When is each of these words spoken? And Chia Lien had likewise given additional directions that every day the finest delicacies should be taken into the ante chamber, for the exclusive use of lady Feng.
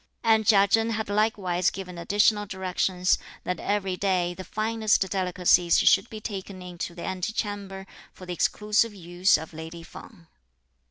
And 0.23 0.47
Chia 0.47 0.67
Lien 0.75 0.89
had 0.93 1.09
likewise 1.09 1.69
given 1.69 1.99
additional 1.99 2.47
directions 2.47 3.19
that 3.43 3.59
every 3.59 3.95
day 3.95 4.33
the 4.33 4.43
finest 4.43 5.07
delicacies 5.11 5.77
should 5.79 6.09
be 6.09 6.19
taken 6.19 6.59
into 6.63 6.95
the 6.95 7.03
ante 7.03 7.31
chamber, 7.33 7.85
for 8.11 8.25
the 8.25 8.33
exclusive 8.33 8.95
use 8.95 9.37
of 9.37 9.53
lady 9.53 9.83
Feng. 9.83 10.25